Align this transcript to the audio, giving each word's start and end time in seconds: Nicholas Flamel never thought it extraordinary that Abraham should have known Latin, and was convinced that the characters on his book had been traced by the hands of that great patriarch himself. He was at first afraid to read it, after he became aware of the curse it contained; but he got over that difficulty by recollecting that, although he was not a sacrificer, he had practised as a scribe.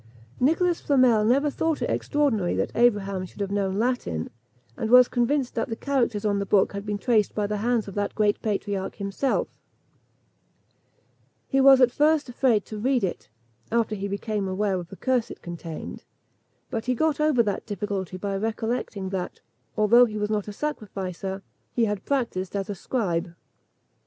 Nicholas 0.39 0.81
Flamel 0.81 1.23
never 1.23 1.51
thought 1.51 1.79
it 1.83 1.89
extraordinary 1.91 2.55
that 2.55 2.71
Abraham 2.73 3.23
should 3.23 3.39
have 3.39 3.51
known 3.51 3.77
Latin, 3.77 4.31
and 4.75 4.89
was 4.89 5.07
convinced 5.07 5.53
that 5.53 5.69
the 5.69 5.75
characters 5.75 6.25
on 6.25 6.39
his 6.39 6.47
book 6.47 6.73
had 6.73 6.87
been 6.87 6.97
traced 6.97 7.35
by 7.35 7.45
the 7.45 7.57
hands 7.57 7.87
of 7.87 7.93
that 7.93 8.15
great 8.15 8.41
patriarch 8.41 8.95
himself. 8.95 9.59
He 11.47 11.61
was 11.61 11.79
at 11.81 11.91
first 11.91 12.27
afraid 12.27 12.65
to 12.65 12.79
read 12.79 13.03
it, 13.03 13.29
after 13.71 13.93
he 13.93 14.07
became 14.07 14.47
aware 14.47 14.79
of 14.79 14.87
the 14.87 14.95
curse 14.95 15.29
it 15.29 15.43
contained; 15.43 16.03
but 16.71 16.85
he 16.85 16.95
got 16.95 17.19
over 17.19 17.43
that 17.43 17.67
difficulty 17.67 18.17
by 18.17 18.35
recollecting 18.37 19.09
that, 19.09 19.39
although 19.77 20.05
he 20.05 20.17
was 20.17 20.31
not 20.31 20.47
a 20.47 20.51
sacrificer, 20.51 21.43
he 21.73 21.85
had 21.85 22.05
practised 22.05 22.55
as 22.55 22.71
a 22.71 22.73
scribe. 22.73 23.35